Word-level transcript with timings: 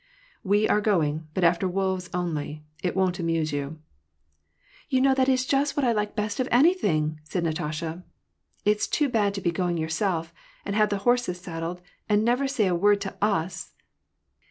"We 0.53 0.67
are 0.67 0.81
going; 0.81 1.27
but 1.35 1.43
after 1.43 1.67
wolves 1.67 2.09
only: 2.11 2.63
it 2.81 2.95
wouldn't 2.95 3.19
amuse 3.19 3.53
you."" 3.53 3.77
You 4.89 4.99
know 4.99 5.13
that 5.13 5.29
is 5.29 5.45
just 5.45 5.77
what 5.77 5.83
I 5.85 5.91
like 5.91 6.15
best 6.15 6.39
of 6.39 6.47
anything," 6.49 7.19
said 7.23 7.43
Natasha." 7.43 8.03
IVs 8.65 8.89
too 8.89 9.09
bad 9.09 9.35
to 9.35 9.41
be 9.41 9.51
going 9.51 9.77
yourself, 9.77 10.33
and 10.65 10.73
to 10.73 10.77
have 10.79 10.89
the 10.89 10.97
horses 11.05 11.39
saddled, 11.39 11.81
and 12.09 12.21
say 12.21 12.23
never 12.23 12.47
a 12.63 12.71
word 12.75 12.99
to 13.01 13.15
us 13.23 13.73